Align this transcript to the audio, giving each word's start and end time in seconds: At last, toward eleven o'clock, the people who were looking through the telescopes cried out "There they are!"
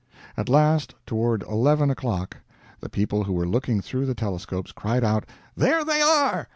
At 0.35 0.49
last, 0.49 0.95
toward 1.05 1.43
eleven 1.43 1.91
o'clock, 1.91 2.37
the 2.79 2.89
people 2.89 3.25
who 3.25 3.33
were 3.33 3.45
looking 3.47 3.81
through 3.81 4.07
the 4.07 4.15
telescopes 4.15 4.71
cried 4.71 5.03
out 5.03 5.27
"There 5.55 5.85
they 5.85 6.01
are!" 6.01 6.47